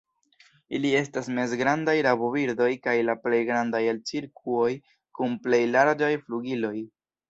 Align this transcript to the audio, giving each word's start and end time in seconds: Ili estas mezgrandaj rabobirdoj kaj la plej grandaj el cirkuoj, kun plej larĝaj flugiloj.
Ili 0.77 0.93
estas 0.99 1.29
mezgrandaj 1.39 1.95
rabobirdoj 2.09 2.71
kaj 2.87 2.97
la 3.11 3.17
plej 3.27 3.43
grandaj 3.53 3.85
el 3.95 4.03
cirkuoj, 4.11 4.75
kun 5.23 5.41
plej 5.49 5.65
larĝaj 5.79 6.15
flugiloj. 6.29 6.79